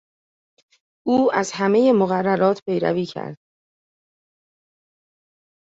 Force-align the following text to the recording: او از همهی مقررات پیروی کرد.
او 1.07 1.29
از 1.33 1.51
همهی 1.55 1.91
مقررات 1.91 2.59
پیروی 2.69 3.05
کرد. 3.05 3.35